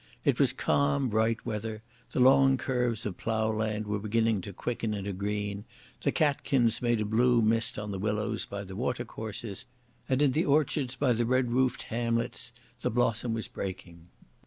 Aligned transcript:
It 0.25 0.39
was 0.39 0.51
calm, 0.51 1.09
bright 1.09 1.45
weather, 1.45 1.83
the 2.09 2.19
long 2.19 2.57
curves 2.57 3.05
of 3.05 3.17
ploughland 3.19 3.85
were 3.85 3.99
beginning 3.99 4.41
to 4.41 4.51
quicken 4.51 4.95
into 4.95 5.13
green, 5.13 5.63
the 6.01 6.11
catkins 6.11 6.81
made 6.81 6.99
a 7.01 7.05
blue 7.05 7.39
mist 7.39 7.77
on 7.77 7.91
the 7.91 7.99
willows 7.99 8.47
by 8.47 8.63
the 8.63 8.75
watercourses, 8.75 9.67
and 10.09 10.23
in 10.23 10.31
the 10.31 10.43
orchards 10.45 10.95
by 10.95 11.13
the 11.13 11.27
red 11.27 11.51
roofed 11.51 11.83
hamlets 11.83 12.51
the 12.79 12.89
blossom 12.89 13.35
was 13.35 13.47
breaking. 13.47 14.07